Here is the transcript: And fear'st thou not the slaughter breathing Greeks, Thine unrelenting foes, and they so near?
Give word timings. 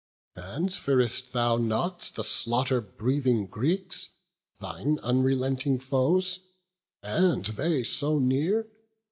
And 0.35 0.73
fear'st 0.73 1.31
thou 1.31 1.57
not 1.57 2.13
the 2.15 2.23
slaughter 2.23 2.81
breathing 2.81 3.45
Greeks, 3.45 4.09
Thine 4.59 4.97
unrelenting 5.03 5.77
foes, 5.77 6.39
and 7.03 7.45
they 7.45 7.83
so 7.83 8.17
near? 8.17 8.67